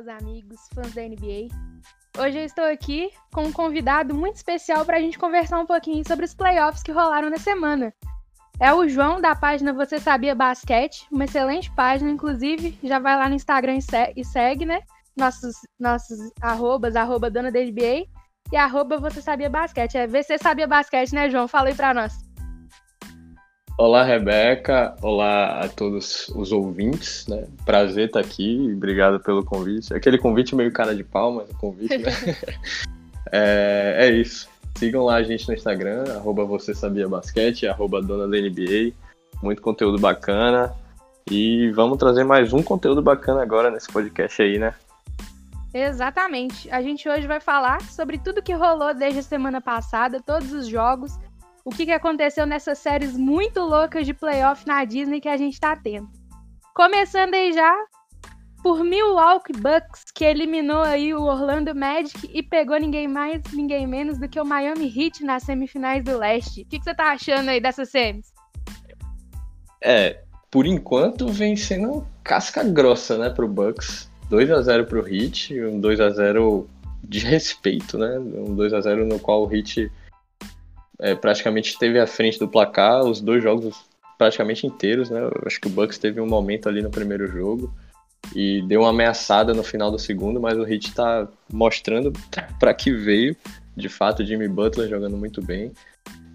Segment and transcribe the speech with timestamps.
[0.00, 1.48] meus amigos fãs da NBA.
[2.18, 6.06] Hoje eu estou aqui com um convidado muito especial para a gente conversar um pouquinho
[6.06, 7.92] sobre os playoffs que rolaram na semana.
[8.58, 13.28] É o João da página Você Sabia Basquete, uma excelente página, inclusive já vai lá
[13.28, 13.78] no Instagram
[14.16, 14.80] e, segue, né?
[15.16, 18.06] Nossos, nossos arrobas, arroba dona da NBA
[18.50, 19.98] e arroba Você Sabia Basquete.
[19.98, 21.46] É VC Sabia Basquete, né, João?
[21.46, 22.29] Fala aí para nós.
[23.80, 24.94] Olá, Rebeca.
[25.00, 27.46] Olá a todos os ouvintes, né?
[27.64, 28.70] Prazer estar aqui.
[28.76, 29.94] Obrigado pelo convite.
[29.94, 32.12] Aquele convite meio cara de o convite, né?
[33.32, 34.50] é, é, isso.
[34.76, 38.92] Sigam lá a gente no Instagram, arroba você sabia basquete, arroba dona da NBA.
[39.42, 40.74] Muito conteúdo bacana.
[41.30, 44.74] E vamos trazer mais um conteúdo bacana agora nesse podcast aí, né?
[45.72, 46.70] Exatamente.
[46.70, 50.66] A gente hoje vai falar sobre tudo que rolou desde a semana passada, todos os
[50.68, 51.18] jogos
[51.64, 55.60] o que, que aconteceu nessas séries muito loucas de playoff na Disney que a gente
[55.60, 56.08] tá tendo.
[56.74, 57.74] Começando aí já
[58.62, 64.18] por Milwaukee Bucks, que eliminou aí o Orlando Magic e pegou ninguém mais, ninguém menos
[64.18, 66.62] do que o Miami Heat nas semifinais do leste.
[66.62, 68.32] O que, que você tá achando aí dessas semis?
[69.82, 74.10] É, por enquanto vem sendo casca grossa, né, pro Bucks.
[74.28, 76.68] 2 a 0 pro Heat, um 2 a 0
[77.02, 78.16] de respeito, né?
[78.18, 79.90] Um 2 a 0 no qual o Heat
[81.00, 83.76] é, praticamente esteve à frente do placar os dois jogos
[84.18, 85.20] praticamente inteiros, né?
[85.20, 87.72] Eu acho que o Bucks teve um momento ali no primeiro jogo
[88.34, 92.12] e deu uma ameaçada no final do segundo, mas o Heat está mostrando
[92.58, 93.34] para que veio.
[93.74, 95.72] De fato, Jimmy Butler jogando muito bem.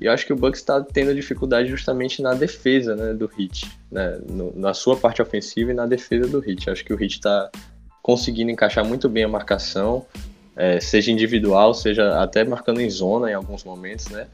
[0.01, 3.71] E eu acho que o Bucks está tendo dificuldade justamente na defesa né, do Heat,
[3.91, 6.67] né, no, na sua parte ofensiva e na defesa do Heat.
[6.67, 7.51] Eu acho que o Heat está
[8.01, 10.05] conseguindo encaixar muito bem a marcação,
[10.55, 14.27] é, seja individual, seja até marcando em zona em alguns momentos, né?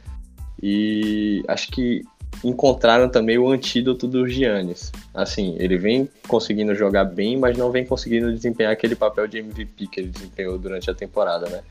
[0.61, 2.03] E acho que
[2.43, 4.91] encontraram também o antídoto do Giannis.
[5.13, 9.87] Assim, ele vem conseguindo jogar bem, mas não vem conseguindo desempenhar aquele papel de MVP
[9.87, 11.61] que ele desempenhou durante a temporada, né?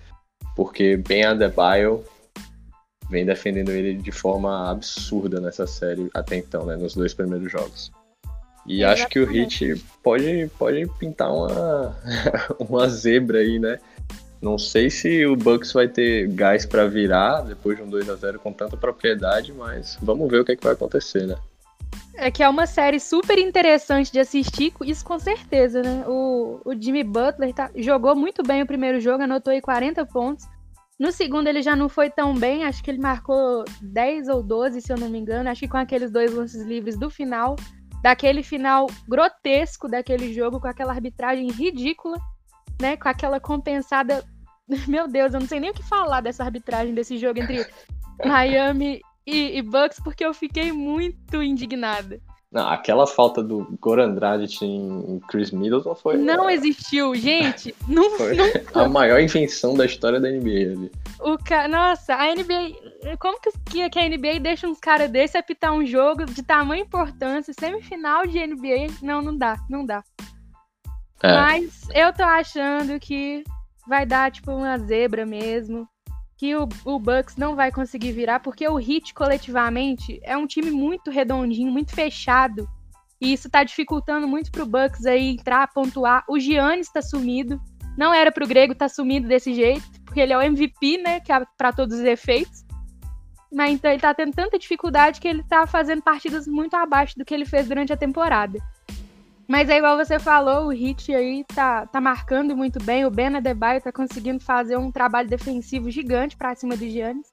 [0.54, 2.04] Porque Ben Adebayo
[3.08, 6.76] vem defendendo ele de forma absurda nessa série até então, né?
[6.76, 7.90] Nos dois primeiros jogos.
[8.66, 11.96] E acho que o Heat pode, pode pintar uma,
[12.60, 13.78] uma zebra aí, né?
[14.40, 18.16] Não sei se o Bucks vai ter gás para virar depois de um 2 a
[18.16, 21.36] 0 com tanta propriedade, mas vamos ver o que, é que vai acontecer, né?
[22.14, 26.04] É que é uma série super interessante de assistir, isso com certeza, né?
[26.06, 30.46] O, o Jimmy Butler tá, jogou muito bem o primeiro jogo, anotou aí 40 pontos.
[30.98, 34.80] No segundo ele já não foi tão bem, acho que ele marcou 10 ou 12,
[34.80, 35.48] se eu não me engano.
[35.50, 37.56] Acho que com aqueles dois lances livres do final,
[38.02, 42.18] daquele final grotesco daquele jogo, com aquela arbitragem ridícula
[42.80, 44.24] né, com aquela compensada.
[44.88, 47.66] Meu Deus, eu não sei nem o que falar dessa arbitragem desse jogo entre
[48.24, 52.20] Miami e, e Bucks, porque eu fiquei muito indignada.
[52.52, 56.16] Não, aquela falta do Goran Dragic em Chris Middleton foi.
[56.16, 56.54] Não é...
[56.54, 57.72] existiu, gente.
[57.86, 58.36] Não foi
[58.74, 60.92] a maior invenção da história da NBA ali.
[61.20, 61.68] O ca...
[61.68, 63.16] Nossa, a NBA.
[63.20, 67.54] Como que, que a NBA deixa uns caras desse apitar um jogo de tamanha importância,
[67.54, 68.94] semifinal de NBA?
[69.00, 70.02] Não, não dá, não dá.
[71.22, 71.32] É.
[71.34, 73.44] Mas eu tô achando que
[73.86, 75.88] vai dar, tipo, uma zebra mesmo.
[76.36, 80.70] Que o, o Bucks não vai conseguir virar, porque o Heat, coletivamente, é um time
[80.70, 82.66] muito redondinho, muito fechado.
[83.20, 86.24] E isso tá dificultando muito pro Bucks aí entrar, pontuar.
[86.26, 87.60] O Giannis tá sumido.
[87.98, 91.20] Não era pro Grego tá sumido desse jeito, porque ele é o MVP, né?
[91.20, 92.64] Que é pra todos os efeitos.
[93.52, 97.24] Mas então ele tá tendo tanta dificuldade que ele tá fazendo partidas muito abaixo do
[97.24, 98.58] que ele fez durante a temporada.
[99.50, 103.04] Mas é igual você falou, o Hit aí tá, tá marcando muito bem.
[103.04, 107.26] O Ben Adebayo tá conseguindo fazer um trabalho defensivo gigante para cima do Giannis.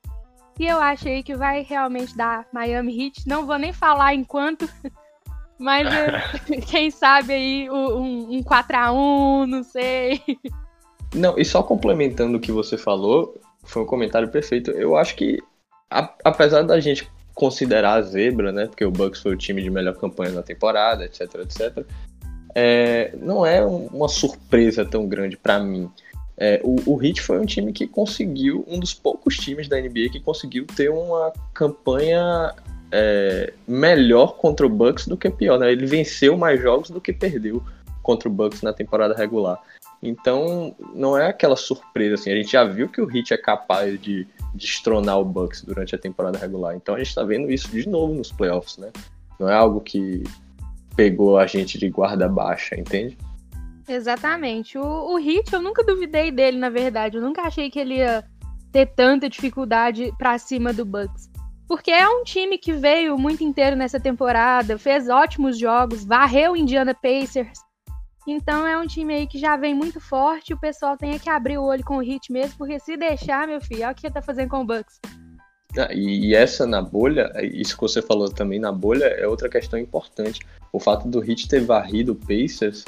[0.59, 3.27] E eu acho aí que vai realmente dar Miami Heat.
[3.27, 4.67] Não vou nem falar enquanto,
[5.59, 10.19] mas eh, quem sabe aí um, um 4x1, não sei.
[11.13, 14.71] Não, e só complementando o que você falou, foi um comentário perfeito.
[14.71, 15.37] Eu acho que,
[15.87, 18.65] a, apesar da gente considerar a zebra, né?
[18.65, 21.85] Porque o Bucks foi o time de melhor campanha na temporada, etc, etc.
[22.55, 25.89] É, não é uma surpresa tão grande para mim.
[26.35, 30.09] É, o, o Heat foi um time que conseguiu, um dos poucos times da NBA
[30.11, 32.55] que conseguiu ter uma campanha
[32.91, 35.59] é, melhor contra o Bucks do que pior.
[35.59, 35.71] Né?
[35.71, 37.63] Ele venceu mais jogos do que perdeu
[38.01, 39.61] contra o Bucks na temporada regular.
[40.01, 42.31] Então, não é aquela surpresa assim.
[42.31, 45.97] A gente já viu que o Heat é capaz de destronar o Bucks durante a
[45.97, 46.75] temporada regular.
[46.75, 48.91] Então a gente está vendo isso de novo nos playoffs, né?
[49.39, 50.23] Não é algo que
[50.95, 53.17] pegou a gente de guarda baixa, entende?
[53.87, 54.77] Exatamente.
[54.77, 57.17] O, o Heat, eu nunca duvidei dele, na verdade.
[57.17, 58.23] Eu nunca achei que ele ia
[58.71, 61.29] ter tanta dificuldade para cima do Bucks.
[61.67, 66.57] Porque é um time que veio muito inteiro nessa temporada, fez ótimos jogos, varreu o
[66.57, 67.59] Indiana Pacers.
[68.27, 70.53] Então é um time aí que já vem muito forte.
[70.53, 73.61] O pessoal tem que abrir o olho com o Hit mesmo, porque se deixar, meu
[73.61, 74.99] filho, olha o que tá fazendo com o Bucks.
[75.77, 79.79] Ah, e essa na bolha, isso que você falou também na bolha, é outra questão
[79.79, 80.41] importante.
[80.73, 82.83] O fato do Hit ter varrido o Pacers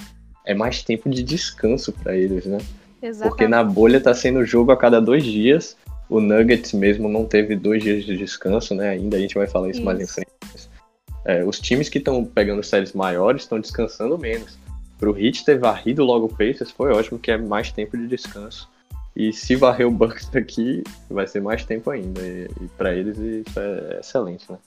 [0.46, 2.58] é mais tempo de descanso para eles, né?
[3.02, 3.30] Exatamente.
[3.30, 5.78] Porque na bolha tá sendo jogo a cada dois dias.
[6.10, 8.90] O Nuggets mesmo não teve dois dias de descanso, né?
[8.90, 9.86] Ainda a gente vai falar isso, isso.
[9.86, 10.30] mais em frente.
[11.26, 14.58] É, os times que estão pegando séries maiores estão descansando menos.
[15.00, 18.70] Pro Heat ter varrido logo o Pacers foi ótimo, que é mais tempo de descanso.
[19.16, 22.22] E se varrer o Bucks aqui, vai ser mais tempo ainda.
[22.22, 24.58] E, e para eles isso é excelente, né?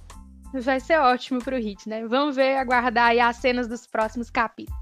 [0.55, 2.07] Vai ser ótimo pro Heat, né?
[2.07, 4.81] Vamos ver, aguardar aí as cenas dos próximos capítulos.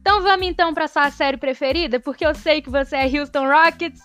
[0.00, 4.02] Então vamos então para sua série preferida, porque eu sei que você é Houston Rockets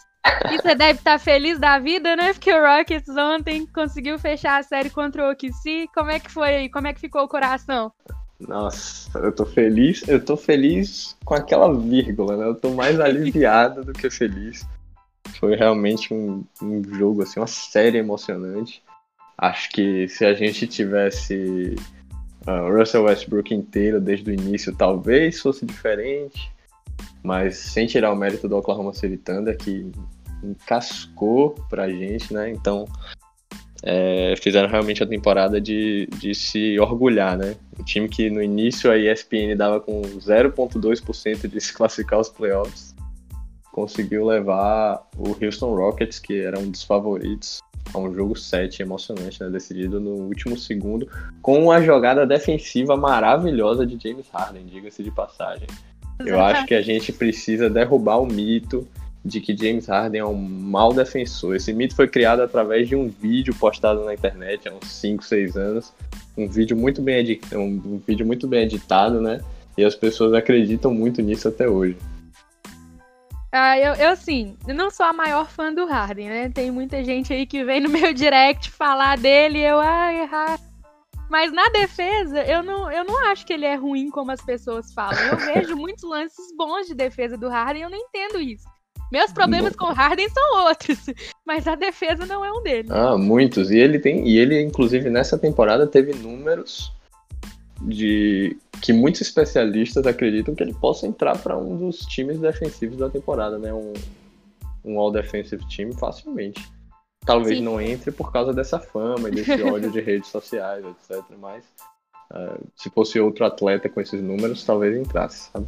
[0.52, 2.34] e você deve estar feliz da vida, né?
[2.34, 5.88] Porque o Rockets ontem conseguiu fechar a série contra o OKC.
[5.94, 6.70] Como é que foi aí?
[6.70, 7.92] Como é que ficou o coração?
[8.40, 10.08] Nossa, eu tô feliz.
[10.08, 12.46] Eu tô feliz com aquela vírgula, né?
[12.46, 14.66] Eu tô mais aliviado do que feliz.
[15.40, 18.82] Foi realmente um, um jogo, assim, uma série emocionante.
[19.38, 21.76] Acho que se a gente tivesse
[22.48, 26.52] uh, Russell Westbrook inteiro desde o início, talvez fosse diferente
[27.24, 29.92] mas sem tirar o mérito do Oklahoma City Thunder, que
[30.44, 32.50] encascou pra gente, né?
[32.50, 32.86] Então,
[33.84, 37.56] é, fizeram realmente a temporada de, de se orgulhar, né?
[37.78, 42.94] O time que no início a ESPN dava com 0,2% de se classificar aos playoffs,
[43.72, 47.62] conseguiu levar o Houston Rockets, que era um dos favoritos,
[47.94, 49.50] a um jogo 7 emocionante, né?
[49.50, 51.08] Decidido no último segundo,
[51.42, 55.68] com uma jogada defensiva maravilhosa de James Harden, diga-se de passagem.
[56.26, 58.86] Eu acho que a gente precisa derrubar o mito
[59.24, 61.56] de que James Harden é um mau defensor.
[61.56, 65.58] Esse mito foi criado através de um vídeo postado na internet há uns 5, 6
[65.58, 65.94] anos.
[66.38, 69.42] Um vídeo muito bem editado, um vídeo muito bem editado, né?
[69.78, 71.98] E as pessoas acreditam muito nisso até hoje.
[73.52, 76.50] Ah, eu, eu sim, eu não sou a maior fã do Harden, né?
[76.50, 80.70] Tem muita gente aí que vem no meu direct falar dele e eu, ai, Harden
[81.30, 84.92] mas na defesa, eu não, eu não acho que ele é ruim como as pessoas
[84.92, 85.20] falam.
[85.20, 88.68] Eu vejo muitos lances bons de defesa do Harden e eu não entendo isso.
[89.12, 91.06] Meus problemas com o Harden são outros,
[91.46, 92.92] mas a defesa não é um deles.
[92.92, 93.72] Ah, muitos.
[93.72, 96.92] E ele tem, e ele inclusive nessa temporada teve números
[97.82, 103.10] de que muitos especialistas acreditam que ele possa entrar para um dos times defensivos da
[103.10, 103.74] temporada, né?
[103.74, 103.94] Um,
[104.84, 106.70] um all defensive team facilmente.
[107.26, 107.64] Talvez Sim.
[107.64, 111.24] não entre por causa dessa fama e desse ódio de redes sociais, etc.
[111.38, 111.64] Mas
[112.32, 115.68] uh, se fosse outro atleta com esses números, talvez entrasse, sabe?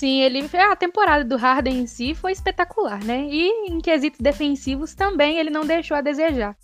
[0.00, 3.26] Sim, ele a temporada do Harden em si foi espetacular, né?
[3.30, 6.56] E em quesitos defensivos também ele não deixou a desejar.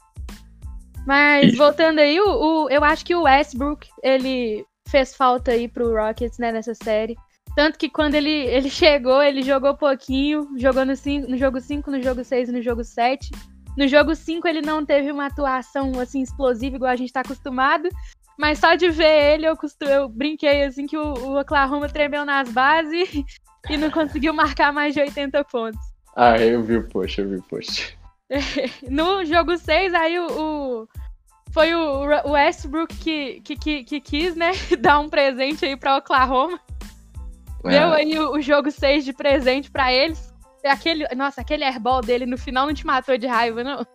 [1.07, 1.59] Mas Isso.
[1.59, 6.39] voltando aí, o, o, eu acho que o Westbrook ele fez falta aí pro Rockets
[6.39, 7.15] né, nessa série.
[7.55, 11.91] Tanto que quando ele, ele chegou, ele jogou pouquinho, jogou no, cinco, no jogo 5,
[11.91, 13.31] no jogo 6 e no jogo 7.
[13.77, 17.91] No jogo 5 ele não teve uma atuação assim explosiva igual a gente tá acostumado,
[18.39, 19.85] mas só de ver ele eu, costu...
[19.85, 23.09] eu brinquei assim que o, o Oklahoma tremeu nas bases
[23.69, 25.81] e não conseguiu marcar mais de 80 pontos.
[26.15, 27.99] Ah, eu vi o post, eu vi o post.
[28.89, 30.89] no jogo 6, aí o, o,
[31.53, 36.61] foi o Westbrook que, que, que, que, quis, né, dar um presente aí pra Oklahoma.
[37.65, 37.71] É.
[37.71, 40.35] Deu aí o, o jogo 6 de presente para eles.
[40.65, 43.87] Aquele, nossa, aquele airball dele no final não te matou de raiva, não?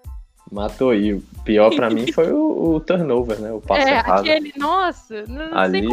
[0.51, 0.93] Matou.
[0.93, 3.51] E o pior para mim foi o, o, turnover, né?
[3.51, 4.19] O passo é, errado.
[4.19, 5.85] aquele, nossa, não Ali,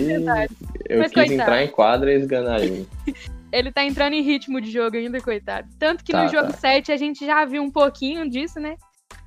[0.88, 1.32] Eu Mas, quis coitado.
[1.32, 2.86] entrar em quadra e esganar ele.
[3.52, 5.68] ele tá entrando em ritmo de jogo ainda, coitado.
[5.78, 6.58] Tanto que tá, no jogo tá.
[6.58, 8.76] 7 a gente já viu um pouquinho disso, né?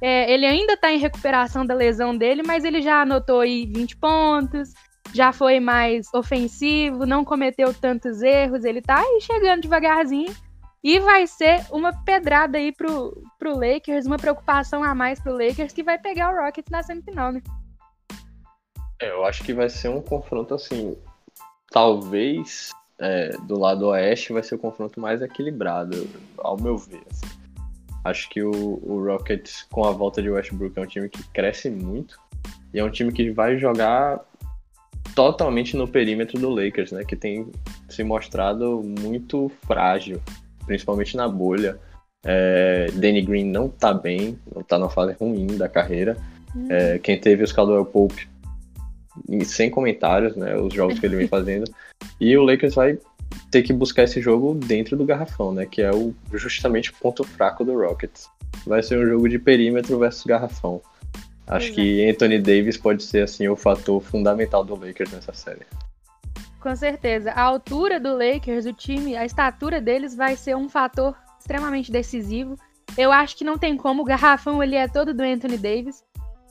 [0.01, 3.97] É, ele ainda tá em recuperação da lesão dele, mas ele já anotou aí 20
[3.97, 4.73] pontos,
[5.13, 10.33] já foi mais ofensivo, não cometeu tantos erros, ele tá aí chegando devagarzinho.
[10.83, 15.73] E vai ser uma pedrada aí pro, pro Lakers, uma preocupação a mais pro Lakers,
[15.73, 17.41] que vai pegar o Rockets na semifinal, né?
[18.99, 20.97] É, eu acho que vai ser um confronto assim.
[21.69, 26.07] Talvez é, do lado oeste vai ser o confronto mais equilibrado,
[26.39, 27.03] ao meu ver.
[27.11, 27.27] Assim.
[28.03, 31.69] Acho que o, o Rockets, com a volta de Westbrook, é um time que cresce
[31.69, 32.19] muito.
[32.73, 34.19] E é um time que vai jogar
[35.15, 37.03] totalmente no perímetro do Lakers, né?
[37.03, 37.51] Que tem
[37.87, 40.19] se mostrado muito frágil
[40.65, 41.79] principalmente na bolha.
[42.23, 46.17] É, Danny Green não tá bem, não tá numa fase ruim da carreira.
[46.69, 48.27] É, quem teve os Caldwell Pope,
[49.43, 50.55] sem comentários, né?
[50.57, 51.71] Os jogos que ele vem fazendo.
[52.19, 52.97] E o Lakers vai
[53.49, 55.65] ter que buscar esse jogo dentro do garrafão, né?
[55.65, 58.29] Que é o, justamente o ponto fraco do Rockets.
[58.65, 60.81] Vai ser um jogo de perímetro versus garrafão.
[61.47, 61.81] Acho Exato.
[61.81, 65.65] que Anthony Davis pode ser assim o fator fundamental do Lakers nessa série.
[66.61, 67.31] Com certeza.
[67.31, 72.55] A altura do Lakers, o time, a estatura deles vai ser um fator extremamente decisivo.
[72.95, 76.03] Eu acho que não tem como, o garrafão ele é todo do Anthony Davis.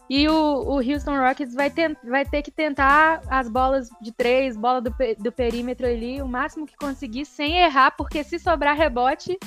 [0.08, 4.56] E o, o Houston Rockets vai ter, vai ter que tentar as bolas de três,
[4.56, 9.38] bola do, do perímetro ali, o máximo que conseguir, sem errar, porque se sobrar rebote,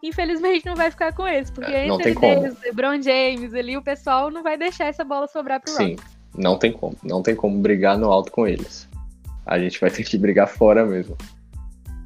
[0.00, 1.50] infelizmente não vai ficar com eles.
[1.50, 5.60] Porque é, Anthony Davis, LeBron James ali, o pessoal não vai deixar essa bola sobrar
[5.60, 6.16] pro Sim, Rockets.
[6.36, 6.96] não tem como.
[7.02, 8.88] Não tem como brigar no alto com eles.
[9.46, 11.16] A gente vai ter que brigar fora mesmo.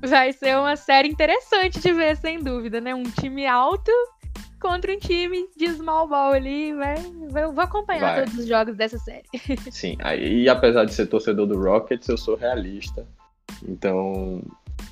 [0.00, 2.94] Vai ser uma série interessante de ver, sem dúvida, né?
[2.94, 3.90] Um time alto
[4.60, 6.72] contra um time de small ball ali.
[6.74, 6.96] Vai,
[7.30, 8.24] vai, vou acompanhar vai.
[8.24, 9.24] todos os jogos dessa série.
[9.70, 13.06] Sim, aí apesar de ser torcedor do Rockets, eu sou realista.
[13.66, 14.42] Então,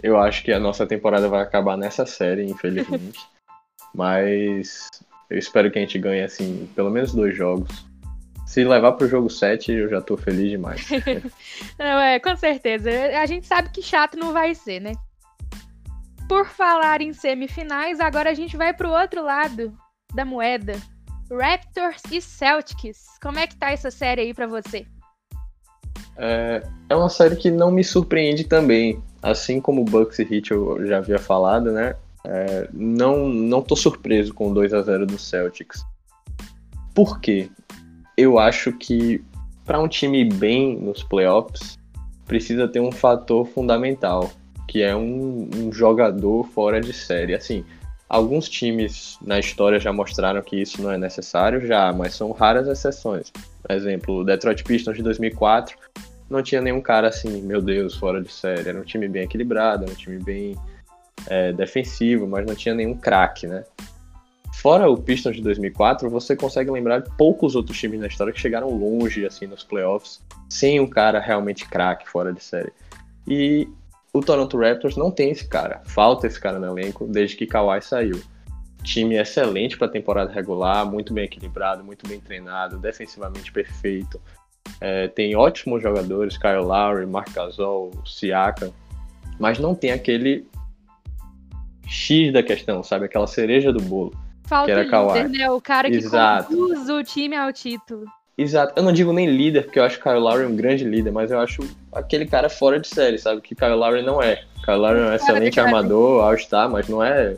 [0.03, 3.21] eu acho que a nossa temporada vai acabar nessa série, infelizmente.
[3.95, 4.89] Mas
[5.31, 7.87] eu espero que a gente ganhe, assim, pelo menos dois jogos.
[8.47, 10.89] Se levar pro jogo 7, eu já tô feliz demais.
[11.77, 12.89] não, é, com certeza.
[13.21, 14.93] A gente sabe que chato não vai ser, né?
[16.29, 19.77] Por falar em semifinais, agora a gente vai pro outro lado
[20.15, 20.75] da moeda.
[21.31, 23.05] Raptors e Celtics.
[23.21, 24.87] Como é que tá essa série aí para você?
[26.17, 29.03] É, é uma série que não me surpreende também.
[29.21, 31.97] Assim como Bucks e Heat eu já havia falado, né?
[32.25, 35.85] É, não, não tô surpreso com o 2 a 0 do Celtics.
[36.95, 37.51] Por quê?
[38.17, 39.23] Eu acho que
[39.65, 41.77] para um time bem nos playoffs,
[42.25, 44.31] precisa ter um fator fundamental,
[44.69, 47.35] que é um, um, jogador fora de série.
[47.35, 47.65] Assim,
[48.09, 52.69] alguns times na história já mostraram que isso não é necessário, já, mas são raras
[52.69, 53.33] exceções.
[53.63, 55.77] Por exemplo, o Detroit Pistons de 2004
[56.31, 58.69] não tinha nenhum cara assim, meu Deus, fora de série.
[58.69, 60.57] Era um time bem equilibrado, era um time bem
[61.29, 63.65] é, defensivo, mas não tinha nenhum craque, né?
[64.57, 68.41] Fora o Pistons de 2004, você consegue lembrar de poucos outros times na história que
[68.41, 72.73] chegaram longe assim nos playoffs sem um cara realmente craque fora de série.
[73.29, 73.69] E
[74.15, 75.83] o Toronto Raptors não tem esse cara.
[75.85, 78.19] Falta esse cara no elenco desde que Kawhi saiu.
[78.83, 84.19] Time excelente para temporada regular, muito bem equilibrado, muito bem treinado, defensivamente perfeito.
[84.81, 88.73] É, tem ótimos jogadores, Kyle Lowry, Marc Gasol, Siakam,
[89.39, 90.49] mas não tem aquele
[91.87, 93.05] X da questão, sabe?
[93.05, 94.26] Aquela cereja do bolo.
[94.47, 95.51] Falta que era líder, né?
[95.51, 96.49] O cara que Exato.
[96.49, 98.05] conduz o time ao título.
[98.39, 98.75] Exato.
[98.77, 101.41] Eu não digo nem líder, porque eu acho Kyle Lowry um grande líder, mas eu
[101.41, 101.63] acho
[101.93, 103.41] aquele cara fora de série, sabe?
[103.41, 104.43] Que Kyle Lowry não é.
[104.65, 107.37] Kyle Lowry é um excelente armador, all-star, mas não é,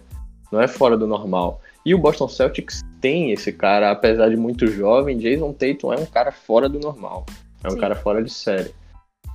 [0.50, 1.60] não é fora do normal.
[1.86, 6.06] E o Boston Celtics tem esse cara, apesar de muito jovem, Jason Tatum é um
[6.06, 7.24] cara fora do normal.
[7.62, 7.78] É um Sim.
[7.78, 8.72] cara fora de série.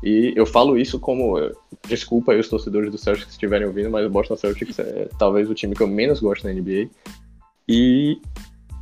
[0.03, 1.35] E eu falo isso como.
[1.87, 5.49] Desculpa aí os torcedores do Celtics que estiverem ouvindo, mas o Boston Celtics é talvez
[5.49, 6.89] o time que eu menos gosto na NBA.
[7.67, 8.19] E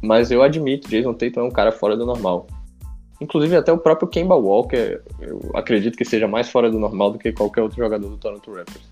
[0.01, 2.47] mas eu admito, Jason Tatum é um cara fora do normal.
[3.21, 7.19] Inclusive até o próprio Kemba Walker, eu acredito que seja mais fora do normal do
[7.19, 8.91] que qualquer outro jogador do Toronto Raptors.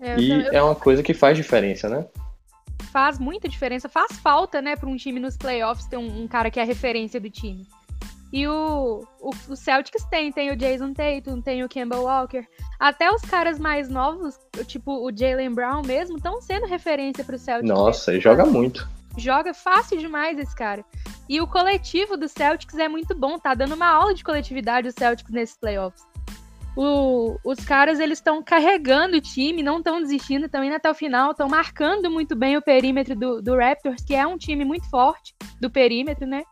[0.00, 0.52] É, e eu...
[0.52, 2.06] é uma coisa que faz diferença, né?
[2.92, 6.50] Faz muita diferença, faz falta, né, para um time nos playoffs ter um, um, cara
[6.50, 7.66] que é a referência do time.
[8.32, 12.46] E o, o, o, Celtics tem, tem o Jason Tatum, tem o Kemba Walker.
[12.80, 17.68] Até os caras mais novos, tipo o Jalen Brown mesmo, estão sendo referência pro Celtics.
[17.68, 18.88] Nossa, e joga muito.
[19.18, 20.82] Joga fácil demais esse cara.
[21.28, 24.92] E o coletivo do Celtics é muito bom, tá dando uma aula de coletividade o
[24.92, 26.02] Celtics nesses playoffs.
[26.74, 30.94] O, os caras eles estão carregando o time, não estão desistindo, estão indo até o
[30.94, 34.88] final, estão marcando muito bem o perímetro do, do Raptors, que é um time muito
[34.88, 36.42] forte do perímetro, né?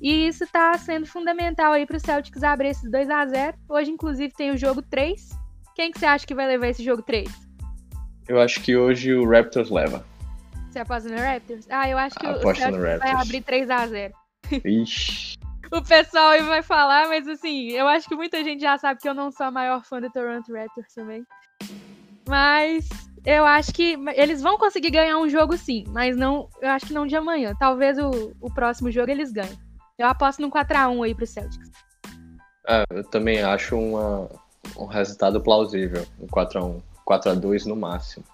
[0.00, 3.90] E isso está sendo fundamental aí para o Celtics abrir esses 2 a 0 Hoje,
[3.90, 5.30] inclusive, tem o jogo 3.
[5.74, 7.28] Quem que você acha que vai levar esse jogo 3?
[8.28, 10.04] Eu acho que hoje o Raptors leva.
[10.70, 11.66] Você aposta no Raptors?
[11.70, 14.14] Ah, eu acho que o Celtics vai abrir 3 a 0
[14.64, 15.38] Ixi.
[15.72, 19.08] o pessoal aí vai falar, mas assim, eu acho que muita gente já sabe que
[19.08, 21.24] eu não sou a maior fã do Toronto Raptors também.
[22.28, 22.88] Mas
[23.24, 26.92] eu acho que eles vão conseguir ganhar um jogo sim, mas não, eu acho que
[26.92, 27.54] não de amanhã.
[27.58, 29.58] Talvez o, o próximo jogo eles ganhem.
[29.98, 31.70] Eu aposto num 4x1 aí pro Celtics.
[32.66, 34.28] É, eu também acho uma,
[34.76, 36.04] um resultado plausível.
[36.20, 36.82] Um 4x1.
[37.06, 38.24] 4x2 no máximo.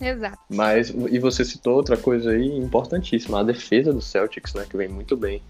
[0.00, 0.38] Exato.
[0.48, 4.88] Mas, e você citou outra coisa aí importantíssima, a defesa do Celtics, né, que vem
[4.88, 5.42] muito bem.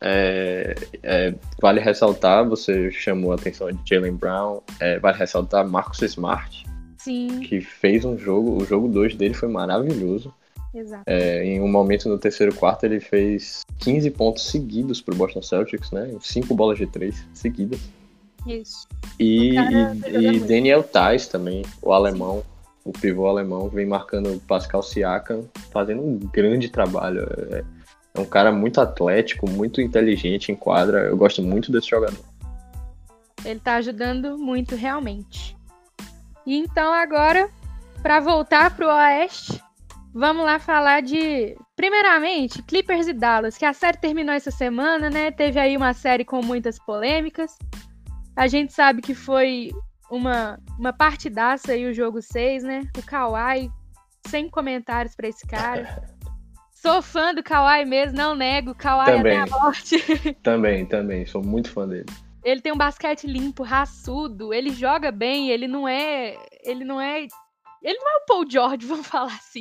[0.00, 6.02] É, é, vale ressaltar, você chamou a atenção de Jalen Brown, é, vale ressaltar Marcus
[6.02, 6.66] Smart,
[6.98, 7.40] Sim.
[7.40, 10.34] que fez um jogo, o jogo 2 dele foi maravilhoso.
[10.74, 11.04] Exato.
[11.06, 15.42] É, em um momento no terceiro quarto ele fez 15 pontos seguidos para o Boston
[15.42, 16.14] Celtics, né?
[16.20, 17.80] Cinco bolas de três seguidas.
[18.46, 18.88] Isso.
[19.20, 22.44] E, e, e Daniel Tais também, o alemão, Sim.
[22.84, 27.26] o pivô alemão, vem marcando Pascal Siakam, fazendo um grande trabalho.
[27.50, 27.64] É,
[28.14, 31.00] É um cara muito atlético, muito inteligente em quadra.
[31.00, 32.24] Eu gosto muito desse jogador.
[33.44, 35.56] Ele tá ajudando muito, realmente.
[36.46, 37.48] E então agora,
[38.02, 39.62] para voltar pro Oeste,
[40.14, 45.30] vamos lá falar de, primeiramente, Clippers e Dallas, que a série terminou essa semana, né?
[45.30, 47.56] Teve aí uma série com muitas polêmicas.
[48.36, 49.70] A gente sabe que foi
[50.10, 52.82] uma, uma partidaça aí o jogo 6, né?
[52.96, 53.70] O Kawhi,
[54.26, 56.02] sem comentários para esse cara.
[56.82, 58.74] Sou fã do Kawhi mesmo, não nego.
[58.74, 59.96] Kawhi também, até a morte.
[60.42, 61.24] também, também.
[61.24, 62.06] Sou muito fã dele.
[62.44, 64.52] Ele tem um basquete limpo, raçudo.
[64.52, 65.50] Ele joga bem.
[65.50, 66.36] Ele não é.
[66.64, 67.20] Ele não é.
[67.82, 69.60] Ele não é o Paul George, vamos falar assim.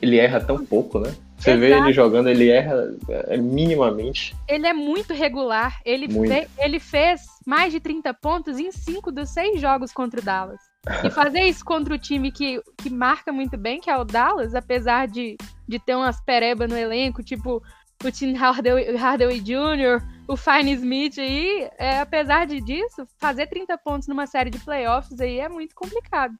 [0.00, 1.14] Ele erra tão pouco, né?
[1.38, 1.60] Você Exato.
[1.60, 4.34] vê ele jogando, ele erra é, minimamente.
[4.48, 5.80] Ele é muito regular.
[5.84, 6.32] Ele, muito.
[6.32, 6.48] Fe...
[6.58, 10.60] ele fez mais de 30 pontos em 5 dos 6 jogos contra o Dallas.
[11.04, 14.54] E fazer isso contra o time que, que marca muito bem, que é o Dallas,
[14.54, 15.36] apesar de,
[15.68, 17.62] de ter umas perebas no elenco, tipo
[18.04, 23.76] o Tim Hardaway, Hardaway Jr., o Fine Smith aí, é, apesar de disso, fazer 30
[23.78, 26.34] pontos numa série de playoffs aí é muito complicado.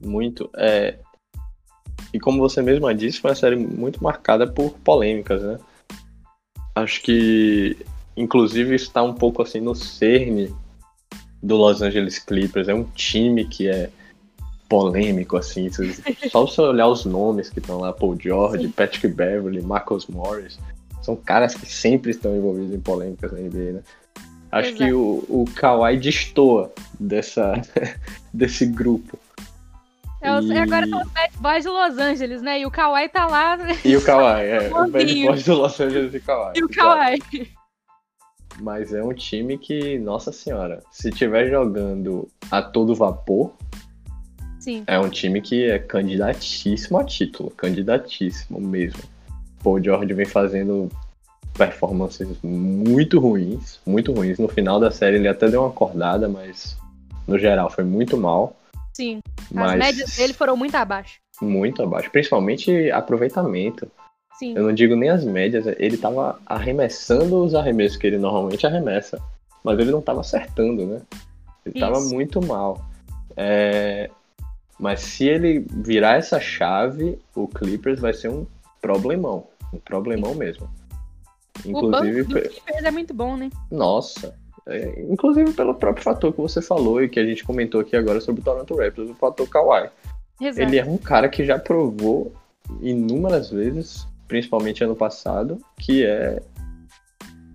[0.00, 0.50] Muito.
[0.56, 0.98] É...
[2.12, 5.58] E como você mesma disse, foi uma série muito marcada por polêmicas, né?
[6.74, 7.76] Acho que,
[8.16, 10.52] inclusive, está um pouco assim no cerne
[11.42, 12.68] do Los Angeles Clippers.
[12.68, 13.90] É um time que é
[14.68, 15.68] polêmico, assim.
[16.30, 18.70] Só você olhar os nomes que estão lá, Paul George, Sim.
[18.70, 20.58] Patrick Beverly, Marcus Morris,
[21.02, 23.82] são caras que sempre estão envolvidos em polêmicas na NBA, né?
[24.52, 24.84] Acho Exato.
[24.84, 27.52] que o, o Kawhi destoa dessa,
[28.34, 29.18] desse grupo.
[30.20, 30.58] É, e...
[30.58, 32.60] Agora são os bad boys de Los Angeles, né?
[32.60, 33.58] E o Kawhi tá lá.
[33.84, 34.70] E o Kawhi, é.
[34.70, 36.52] o bad boys de Los Angeles e Kawhi.
[36.56, 37.18] E o Kawhi.
[38.60, 43.54] Mas é um time que, nossa senhora, se tiver jogando a todo vapor,
[44.60, 44.84] Sim.
[44.86, 49.00] É um time que é candidatíssimo a título, candidatíssimo mesmo.
[49.64, 50.90] Paul George vem fazendo
[51.56, 54.38] performances muito ruins, muito ruins.
[54.38, 56.76] No final da série ele até deu uma acordada, mas
[57.26, 58.54] no geral foi muito mal.
[58.94, 59.20] Sim.
[59.50, 59.72] Mas...
[59.72, 61.18] As médias dele foram muito abaixo.
[61.40, 63.90] Muito abaixo, principalmente aproveitamento.
[64.38, 64.54] Sim.
[64.56, 69.20] Eu não digo nem as médias, ele tava arremessando os arremessos que ele normalmente arremessa,
[69.62, 71.02] mas ele não tava acertando, né?
[71.64, 71.86] Ele Isso.
[71.86, 72.82] tava muito mal.
[73.36, 74.10] É...
[74.78, 78.46] Mas se ele virar essa chave, o Clippers vai ser um
[78.80, 79.46] problemão.
[79.74, 80.70] Um problemão mesmo.
[81.66, 82.22] Inclusive.
[82.22, 83.50] O banco do Clippers é muito bom, né?
[83.70, 84.34] Nossa.
[84.66, 88.20] É, inclusive pelo próprio fator que você falou e que a gente comentou aqui agora
[88.20, 89.90] sobre o Toronto Raptors, o fator Kawhi.
[90.40, 90.68] Exato.
[90.68, 92.32] Ele é um cara que já provou
[92.80, 96.42] inúmeras vezes, principalmente ano passado, que é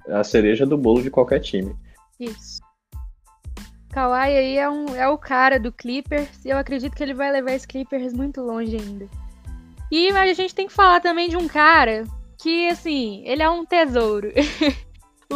[0.08, 1.76] a cereja do bolo de qualquer time.
[2.20, 2.60] Isso.
[3.92, 7.32] Kawhi aí é, um, é o cara do Clippers e eu acredito que ele vai
[7.32, 9.08] levar esse Clippers muito longe ainda.
[9.92, 12.04] E mas a gente tem que falar também de um cara
[12.38, 14.32] que, assim, ele é um tesouro.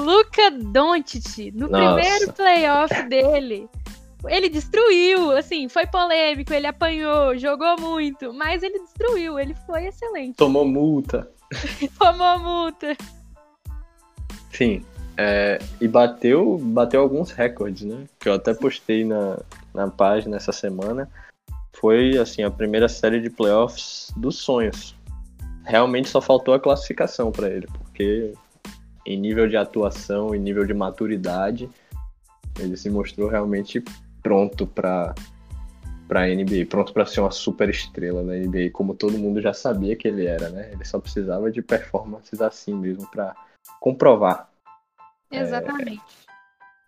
[0.04, 1.96] Luca Doncic, no Nossa.
[1.96, 3.70] primeiro playoff dele,
[4.28, 10.36] ele destruiu, assim, foi polêmico, ele apanhou, jogou muito, mas ele destruiu, ele foi excelente.
[10.36, 11.30] Tomou multa.
[11.98, 12.98] Tomou multa.
[14.52, 14.84] Sim,
[15.16, 18.06] é, e bateu, bateu alguns recordes, né?
[18.20, 19.40] Que eu até postei na,
[19.74, 21.10] na página essa semana.
[21.74, 24.96] Foi assim a primeira série de playoffs dos sonhos.
[25.64, 28.34] Realmente só faltou a classificação para ele, porque
[29.10, 31.68] em nível de atuação, em nível de maturidade,
[32.60, 33.84] ele se mostrou realmente
[34.22, 35.16] pronto para
[36.08, 39.96] para NBA, pronto para ser uma super estrela na NBA, como todo mundo já sabia
[39.96, 40.72] que ele era, né?
[40.72, 43.36] Ele só precisava de performances assim mesmo para
[43.80, 44.50] comprovar
[45.32, 46.02] Exatamente.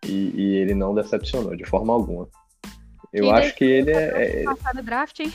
[0.03, 2.27] É, e, e, ele não decepcionou de forma alguma.
[3.13, 4.41] Eu Quem acho que ele é.
[4.41, 5.31] é passar no draft, hein?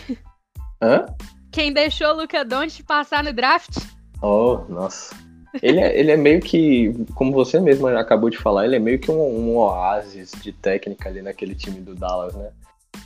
[0.83, 1.07] Hã?
[1.53, 3.77] Quem deixou o Luca Doncic passar no draft?
[4.21, 5.15] Oh, nossa.
[5.63, 8.99] Ele é, ele é meio que, como você mesmo acabou de falar, ele é meio
[8.99, 12.51] que um, um oásis de técnica ali naquele time do Dallas, né?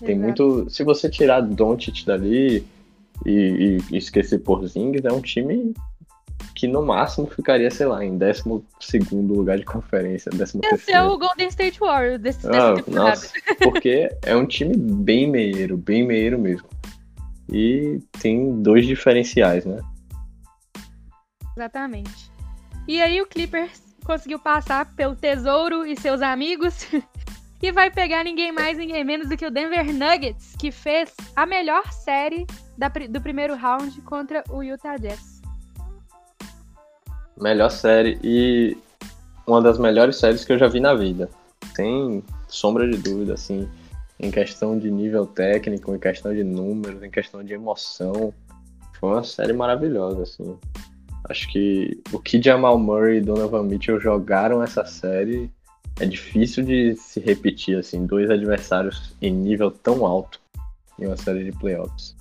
[0.00, 0.20] Tem Exato.
[0.20, 0.70] muito.
[0.70, 2.64] Se você tirar Doncic dali
[3.26, 5.74] e, e esquecer Porzingis, é um time
[6.54, 8.42] que no máximo ficaria, sei lá, em 12
[9.12, 10.30] lugar de conferência.
[10.34, 13.32] Ia ser o Golden State Warriors desse, ah, Nossa,
[13.62, 16.68] porque é um time bem meieiro, bem meieiro mesmo.
[17.52, 19.80] E tem dois diferenciais, né?
[21.56, 22.29] Exatamente.
[22.90, 26.88] E aí o Clippers conseguiu passar pelo Tesouro e seus amigos
[27.62, 31.46] e vai pegar ninguém mais, ninguém menos do que o Denver Nuggets, que fez a
[31.46, 35.40] melhor série da, do primeiro round contra o Utah Jazz.
[37.40, 38.76] Melhor série e
[39.46, 41.30] uma das melhores séries que eu já vi na vida.
[41.76, 43.68] Sem sombra de dúvida, assim,
[44.18, 48.34] em questão de nível técnico, em questão de números, em questão de emoção.
[48.98, 50.58] Foi uma série maravilhosa, assim.
[51.30, 55.48] Acho que o que Jamal Murray e Donovan Mitchell jogaram essa série
[56.00, 60.40] é difícil de se repetir, assim, dois adversários em nível tão alto
[60.98, 62.16] em uma série de playoffs.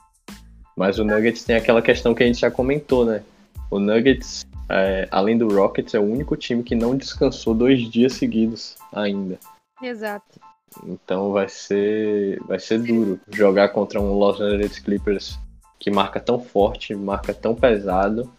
[0.78, 3.24] Mas o Nuggets tem aquela questão que a gente já comentou, né?
[3.72, 8.14] O Nuggets, é, além do Rockets, é o único time que não descansou dois dias
[8.14, 9.40] seguidos ainda.
[9.82, 10.40] Exato.
[10.86, 15.40] Então vai ser, vai ser duro jogar contra um Los Angeles Clippers
[15.80, 18.32] que marca tão forte, marca tão pesado,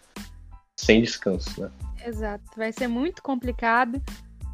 [0.79, 1.71] sem descanso, né?
[2.05, 4.01] Exato, vai ser muito complicado.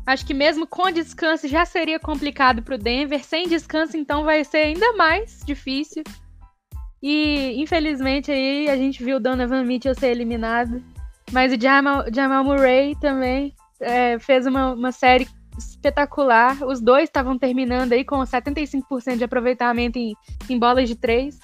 [0.05, 3.23] Acho que mesmo com descanso já seria complicado para o Denver.
[3.23, 6.01] Sem descanso, então, vai ser ainda mais difícil.
[7.03, 10.81] E, infelizmente, aí a gente viu o Donovan Mitchell ser eliminado.
[11.31, 15.27] Mas o Jamal, Jamal Murray também é, fez uma, uma série
[15.57, 16.63] espetacular.
[16.63, 20.15] Os dois estavam terminando aí com 75% de aproveitamento em,
[20.49, 21.37] em bolas de três.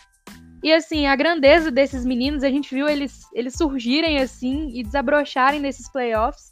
[0.64, 5.60] E assim, a grandeza desses meninos, a gente viu eles, eles surgirem assim e desabrocharem
[5.60, 6.52] nesses playoffs.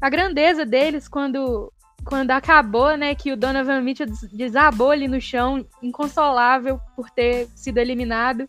[0.00, 1.72] A grandeza deles quando
[2.04, 7.78] quando acabou, né, que o Donovan Mitchell desabou ali no chão, inconsolável por ter sido
[7.78, 8.46] eliminado.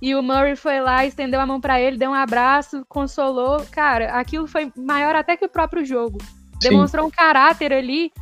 [0.00, 3.64] E o Murray foi lá, estendeu a mão para ele, deu um abraço, consolou.
[3.70, 6.18] Cara, aquilo foi maior até que o próprio jogo.
[6.22, 6.68] Sim.
[6.68, 8.12] Demonstrou um caráter ali,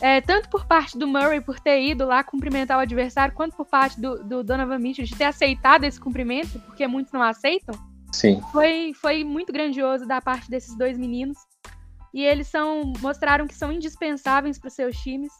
[0.00, 3.66] é, tanto por parte do Murray por ter ido lá cumprimentar o adversário, quanto por
[3.66, 7.74] parte do, do Donovan Mitchell de ter aceitado esse cumprimento, porque muitos não aceitam.
[8.12, 8.40] Sim.
[8.52, 11.36] Foi, foi muito grandioso da parte desses dois meninos.
[12.14, 15.32] E eles são mostraram que são indispensáveis para os seus times.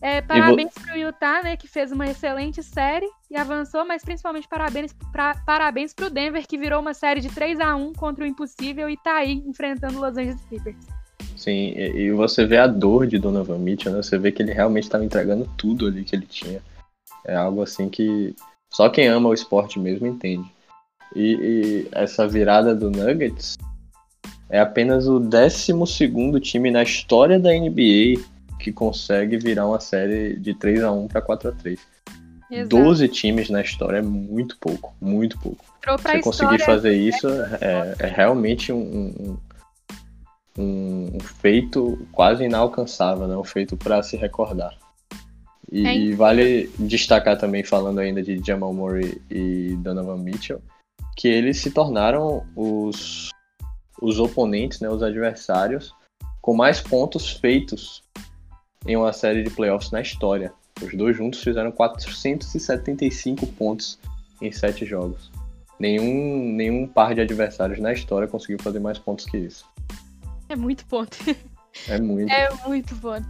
[0.00, 4.46] É, parabéns para o Utah, né, que fez uma excelente série e avançou, mas principalmente
[4.46, 8.26] parabéns para parabéns o Denver, que virou uma série de 3 a 1 contra o
[8.26, 10.97] impossível e está aí enfrentando o Los Angeles Clippers.
[11.38, 14.02] Sim, e você vê a dor de Donovan Mitchell, né?
[14.02, 16.60] Você vê que ele realmente estava entregando tudo ali que ele tinha.
[17.24, 18.34] É algo assim que
[18.68, 20.50] só quem ama o esporte mesmo entende.
[21.14, 23.56] E, e essa virada do Nuggets
[24.50, 25.72] é apenas o 12
[26.40, 28.20] time na história da NBA
[28.58, 31.78] que consegue virar uma série de 3 a 1 para 4 a 3
[32.50, 32.68] Exato.
[32.68, 35.64] 12 times na história é muito pouco, muito pouco.
[35.86, 37.28] Você conseguir fazer isso
[37.60, 39.38] é, é realmente um, um,
[40.58, 43.36] um, um feito quase inalcançável, né?
[43.36, 44.76] um feito para se recordar.
[45.70, 50.60] E, é e, vale destacar também, falando ainda de Jamal Murray e Donovan Mitchell,
[51.16, 53.30] que eles se tornaram os,
[54.00, 55.94] os oponentes, né, os adversários,
[56.40, 58.02] com mais pontos feitos
[58.86, 60.52] em uma série de playoffs na história.
[60.82, 63.98] Os dois juntos fizeram 475 pontos
[64.40, 65.30] em sete jogos.
[65.78, 69.66] Nenhum, nenhum par de adversários na história conseguiu fazer mais pontos que isso.
[70.48, 71.16] É muito ponto.
[71.88, 72.32] É muito.
[72.32, 73.26] É muito ponto.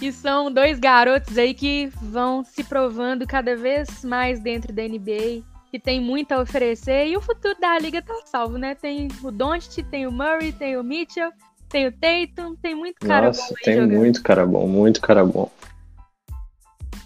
[0.00, 5.42] E são dois garotos aí que vão se provando cada vez mais dentro da NBA,
[5.70, 7.06] que tem muito a oferecer.
[7.06, 8.74] E o futuro da liga tá salvo, né?
[8.74, 11.30] Tem o Doncic, tem o Murray, tem o Mitchell,
[11.68, 13.48] tem o Tatum, tem muito cara Nossa, bom.
[13.50, 13.96] Nossa, tem jogando.
[13.96, 15.50] muito cara bom, muito cara bom.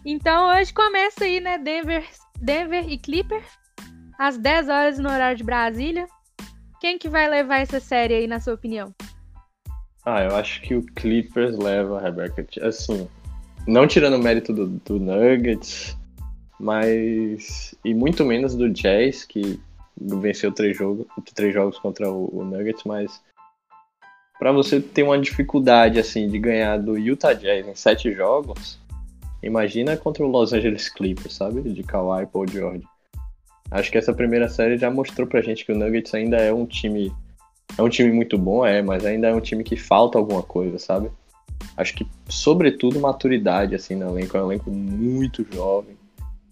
[0.04, 1.58] Então hoje começa aí, né?
[1.58, 2.06] Denver,
[2.40, 3.42] Denver e Clipper,
[4.18, 6.06] às 10 horas no horário de Brasília.
[6.80, 8.94] Quem que vai levar essa série aí, na sua opinião?
[10.10, 12.46] Ah, eu acho que o Clippers leva a Rebeca.
[12.66, 13.06] Assim,
[13.66, 15.98] não tirando o mérito do, do Nuggets,
[16.58, 17.74] mas.
[17.84, 19.60] E muito menos do Jazz, que
[20.00, 23.20] venceu três jogos, três jogos contra o, o Nuggets, mas
[24.38, 28.78] para você ter uma dificuldade assim de ganhar do Utah Jazz em sete jogos,
[29.42, 31.60] imagina contra o Los Angeles Clippers, sabe?
[31.60, 32.86] De Kawhi e Paul George.
[33.70, 36.64] Acho que essa primeira série já mostrou pra gente que o Nuggets ainda é um
[36.64, 37.12] time
[37.78, 40.78] é um time muito bom, é, mas ainda é um time que falta alguma coisa,
[40.78, 41.10] sabe?
[41.76, 44.36] Acho que, sobretudo, maturidade, assim, no elenco.
[44.36, 45.96] É um elenco muito jovem,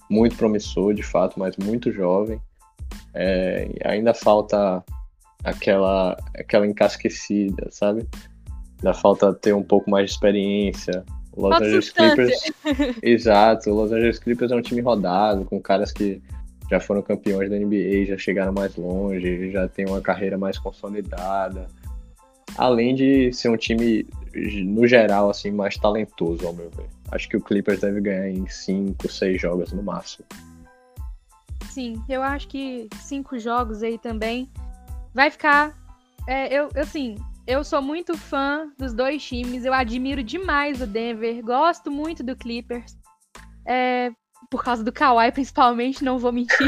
[0.08, 2.40] muito promissor, de fato, mas muito jovem.
[3.12, 4.84] É, ainda falta
[5.42, 8.06] aquela, aquela encasquecida, sabe?
[8.78, 11.04] Ainda falta ter um pouco mais de experiência.
[11.36, 12.52] Los Angeles Clippers.
[13.02, 16.22] Exato, o Los Angeles Clippers é um time rodado, com caras que
[16.70, 21.68] já foram campeões da NBA, já chegaram mais longe, já tem uma carreira mais consolidada.
[22.56, 24.06] Além de ser um time,
[24.64, 26.86] no geral, assim, mais talentoso, ao meu ver.
[27.10, 30.26] Acho que o Clippers deve ganhar em 5, 6 jogos no máximo.
[31.70, 34.50] Sim, eu acho que cinco jogos aí também
[35.12, 35.76] vai ficar.
[36.26, 41.44] É, eu, assim, eu sou muito fã dos dois times, eu admiro demais o Denver,
[41.44, 42.96] gosto muito do Clippers.
[43.66, 44.10] É,
[44.50, 46.66] por causa do Kawhi, principalmente, não vou mentir.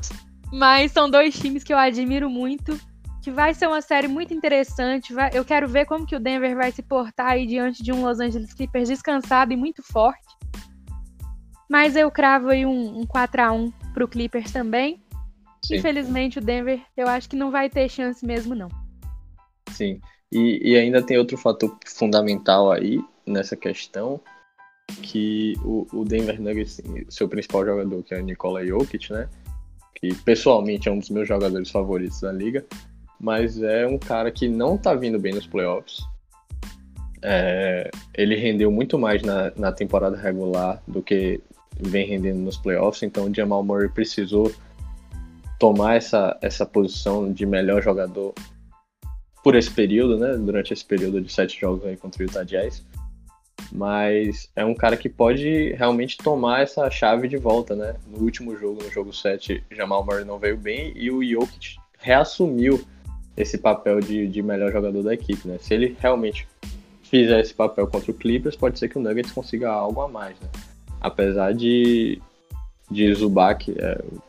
[0.52, 2.78] Mas são dois times que eu admiro muito.
[3.22, 5.12] Que vai ser uma série muito interessante.
[5.12, 8.02] Vai, eu quero ver como que o Denver vai se portar aí diante de um
[8.02, 10.26] Los Angeles Clippers descansado e muito forte.
[11.68, 15.02] Mas eu cravo aí um, um 4x1 pro Clippers também.
[15.64, 15.76] Sim.
[15.76, 18.68] Infelizmente, o Denver, eu acho que não vai ter chance mesmo, não.
[19.70, 20.00] Sim.
[20.32, 24.20] E, e ainda tem outro fator fundamental aí nessa questão,
[25.02, 29.28] que o, o Denver Nuggets, seu principal jogador, que é o Nikola Jokic, né?
[29.94, 32.64] Que pessoalmente é um dos meus jogadores favoritos da liga,
[33.20, 36.00] mas é um cara que não tá vindo bem nos playoffs.
[37.22, 41.40] É, ele rendeu muito mais na, na temporada regular do que
[41.78, 44.50] vem rendendo nos playoffs, então o Jamal Murray precisou
[45.58, 48.32] tomar essa, essa posição de melhor jogador
[49.44, 50.36] por esse período, né?
[50.36, 52.82] Durante esse período de sete jogos aí contra o Utah Jazz.
[53.72, 57.94] Mas é um cara que pode realmente tomar essa chave de volta, né?
[58.06, 62.84] No último jogo, no jogo 7, Jamal Murray não veio bem e o Jokic reassumiu
[63.36, 65.58] esse papel de, de melhor jogador da equipe, né?
[65.60, 66.48] Se ele realmente
[67.02, 70.38] fizer esse papel contra o Clippers, pode ser que o Nuggets consiga algo a mais,
[70.40, 70.48] né?
[71.00, 72.20] Apesar de,
[72.90, 74.20] de Zubac, é, o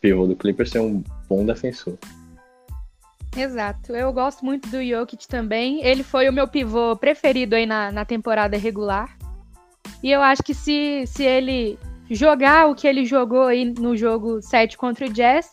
[0.00, 1.96] pivô do Clippers, ser um bom defensor.
[3.36, 3.94] Exato.
[3.94, 5.84] Eu gosto muito do Jokic também.
[5.84, 9.16] Ele foi o meu pivô preferido aí na, na temporada regular.
[10.02, 11.78] E eu acho que se, se ele
[12.10, 15.50] jogar o que ele jogou aí no jogo 7 contra o Jazz,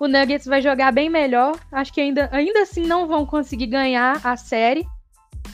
[0.00, 1.56] o Nuggets vai jogar bem melhor.
[1.70, 4.84] Acho que ainda, ainda assim não vão conseguir ganhar a série,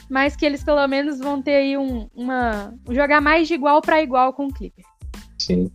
[0.09, 2.73] mas que eles pelo menos vão ter aí um, uma.
[2.89, 4.85] jogar mais de igual para igual com o Clipper.
[5.37, 5.71] Sim.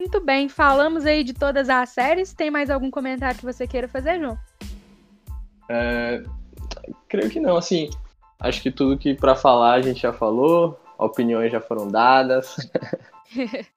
[0.00, 2.32] Muito bem, falamos aí de todas as séries.
[2.32, 4.38] Tem mais algum comentário que você queira fazer, João?
[5.68, 6.22] É,
[7.08, 7.90] creio que não, assim,
[8.40, 12.56] acho que tudo que para falar a gente já falou, opiniões já foram dadas.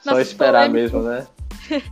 [0.00, 0.92] Só Nossas esperar polêmicas...
[0.92, 1.26] mesmo, né?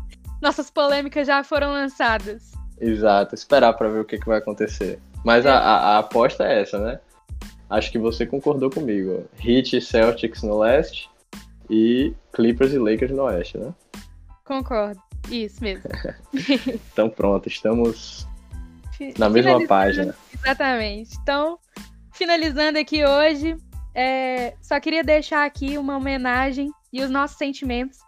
[0.40, 2.53] Nossas polêmicas já foram lançadas.
[2.81, 5.01] Exato, esperar para ver o que, que vai acontecer.
[5.24, 5.51] Mas é.
[5.51, 7.01] a, a, a, aposta é essa, né?
[7.68, 9.29] Acho que você concordou comigo.
[9.44, 11.11] Heat e Celtics no leste
[11.68, 13.74] e Clippers e Lakers no oeste, né?
[14.44, 15.01] Concordo.
[15.31, 15.90] Isso mesmo.
[16.92, 18.27] então pronto, estamos
[19.18, 20.14] na mesma página.
[20.34, 21.16] Exatamente.
[21.22, 21.58] Então,
[22.12, 23.56] finalizando aqui hoje,
[23.94, 27.98] é, só queria deixar aqui uma homenagem e os nossos sentimentos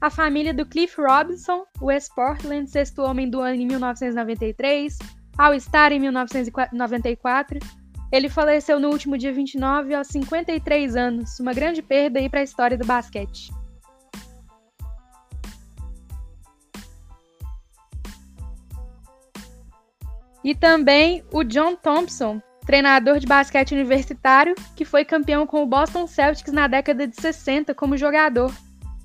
[0.00, 4.98] à família do Cliff Robinson, o ex-Portland, sexto homem do ano em 1993,
[5.36, 7.58] ao Star em 1994.
[8.10, 12.44] Ele faleceu no último dia 29 aos 53 anos, uma grande perda aí para a
[12.44, 13.50] história do basquete.
[20.48, 26.06] E também o John Thompson, treinador de basquete universitário, que foi campeão com o Boston
[26.06, 28.50] Celtics na década de 60 como jogador.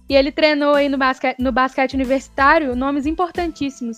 [0.07, 3.97] E ele treinou aí no basquete, no basquete universitário nomes importantíssimos,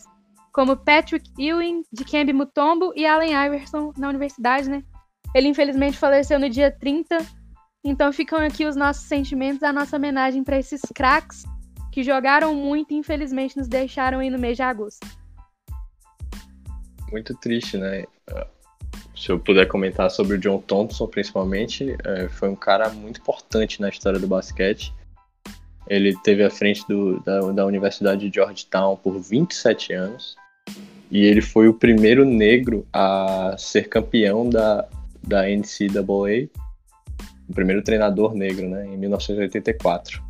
[0.51, 4.83] como Patrick Ewing, Dikembe Mutombo e Allen Iverson na universidade, né?
[5.35, 7.15] Ele infelizmente faleceu no dia 30,
[7.83, 11.43] então ficam aqui os nossos sentimentos, a nossa homenagem para esses craques
[11.91, 15.05] que jogaram muito e infelizmente nos deixaram aí no mês de agosto
[17.15, 18.03] muito triste, né?
[19.15, 23.79] Se eu puder comentar sobre o John Thompson, principalmente, é, foi um cara muito importante
[23.79, 24.93] na história do basquete.
[25.87, 30.35] Ele teve à frente do, da, da Universidade de Georgetown por 27 anos.
[31.09, 34.85] E ele foi o primeiro negro a ser campeão da,
[35.23, 36.49] da NCAA,
[37.47, 40.21] o primeiro treinador negro, né, em 1984.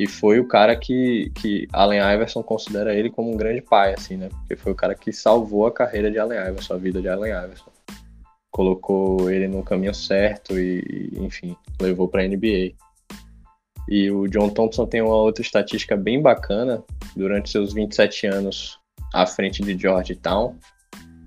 [0.00, 4.16] E foi o cara que, que Allen Iverson considera ele como um grande pai, assim,
[4.16, 4.30] né?
[4.30, 7.34] Porque foi o cara que salvou a carreira de Allen Iverson, a vida de Allen
[7.34, 7.70] Iverson.
[8.50, 12.72] Colocou ele no caminho certo e, enfim, levou para a NBA.
[13.90, 16.82] E o John Thompson tem uma outra estatística bem bacana.
[17.14, 18.78] Durante seus 27 anos
[19.12, 20.56] à frente de Georgetown,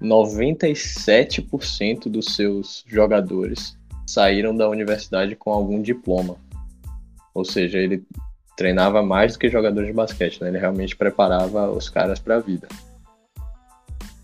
[0.01, 6.37] 97% dos seus jogadores saíram da universidade com algum diploma.
[7.35, 8.03] Ou seja, ele
[8.55, 10.49] treinava mais do que jogador de basquete, né?
[10.49, 12.67] Ele realmente preparava os caras para a vida.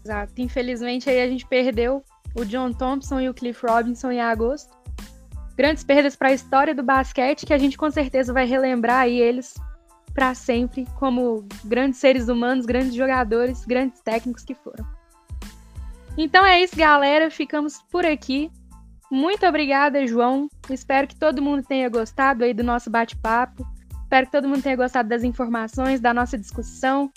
[0.03, 0.33] Exato.
[0.37, 2.03] Infelizmente aí a gente perdeu
[2.35, 4.77] o John Thompson e o Cliff Robinson em agosto.
[5.55, 9.19] Grandes perdas para a história do basquete que a gente com certeza vai relembrar aí
[9.19, 9.53] eles
[10.13, 14.85] para sempre como grandes seres humanos, grandes jogadores, grandes técnicos que foram.
[16.17, 17.29] Então é isso, galera.
[17.29, 18.51] Ficamos por aqui.
[19.11, 20.49] Muito obrigada, João.
[20.69, 23.65] Espero que todo mundo tenha gostado aí do nosso bate-papo.
[24.09, 27.11] Espero que todo mundo tenha gostado das informações, da nossa discussão.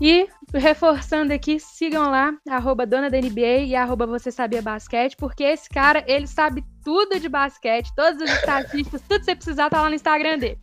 [0.00, 5.44] E, reforçando aqui, sigam lá, arroba dona da NBA e arroba você sabia basquete, porque
[5.44, 9.82] esse cara, ele sabe tudo de basquete, todas as estatísticas, tudo que você precisar tá
[9.82, 10.58] lá no Instagram dele.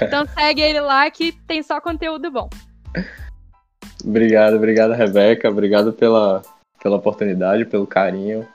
[0.00, 2.48] Então segue ele lá que tem só conteúdo bom.
[4.04, 5.50] Obrigado, obrigado, Rebeca.
[5.50, 6.40] Obrigado pela,
[6.80, 8.46] pela oportunidade, pelo carinho.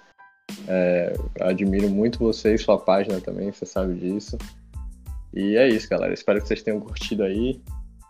[0.70, 4.38] É, admiro muito você e sua página também, você sabe disso.
[5.36, 6.14] E é isso, galera.
[6.14, 7.62] Espero que vocês tenham curtido aí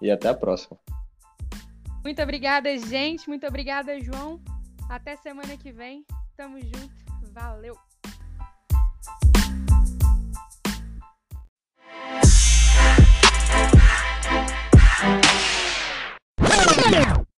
[0.02, 0.78] e até a próxima.
[2.04, 3.28] Muito obrigada, gente.
[3.28, 4.40] Muito obrigada, João.
[4.88, 6.06] Até semana que vem.
[6.38, 6.94] Tamo junto.
[7.34, 7.76] Valeu.